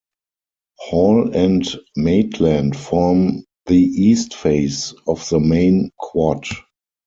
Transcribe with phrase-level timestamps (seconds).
[0.79, 1.63] Hall and
[1.95, 6.47] Maitland form the East face of the main quad.